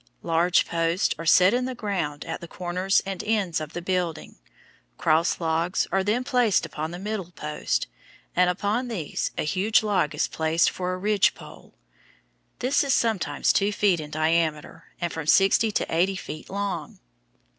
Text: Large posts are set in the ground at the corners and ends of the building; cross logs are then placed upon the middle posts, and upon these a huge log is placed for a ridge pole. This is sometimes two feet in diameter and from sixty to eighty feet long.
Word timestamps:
Large 0.23 0.65
posts 0.67 1.13
are 1.19 1.27
set 1.27 1.53
in 1.53 1.65
the 1.65 1.75
ground 1.75 2.25
at 2.25 2.41
the 2.41 2.47
corners 2.47 3.03
and 3.05 3.23
ends 3.23 3.61
of 3.61 3.73
the 3.73 3.83
building; 3.83 4.39
cross 4.97 5.39
logs 5.39 5.85
are 5.91 6.03
then 6.03 6.23
placed 6.23 6.65
upon 6.65 6.89
the 6.89 6.97
middle 6.97 7.29
posts, 7.33 7.85
and 8.35 8.49
upon 8.49 8.87
these 8.87 9.29
a 9.37 9.43
huge 9.43 9.83
log 9.83 10.15
is 10.15 10.27
placed 10.27 10.71
for 10.71 10.95
a 10.95 10.97
ridge 10.97 11.35
pole. 11.35 11.75
This 12.57 12.83
is 12.83 12.95
sometimes 12.95 13.53
two 13.53 13.71
feet 13.71 13.99
in 13.99 14.09
diameter 14.09 14.85
and 14.99 15.13
from 15.13 15.27
sixty 15.27 15.71
to 15.71 15.95
eighty 15.95 16.15
feet 16.15 16.49
long. 16.49 16.97